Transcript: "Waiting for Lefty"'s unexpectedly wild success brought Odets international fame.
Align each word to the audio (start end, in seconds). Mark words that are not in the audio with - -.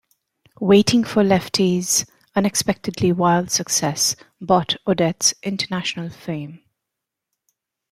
"Waiting 0.59 1.03
for 1.03 1.23
Lefty"'s 1.23 2.07
unexpectedly 2.35 3.11
wild 3.11 3.51
success 3.51 4.15
brought 4.41 4.75
Odets 4.87 5.35
international 5.43 6.09
fame. 6.09 6.63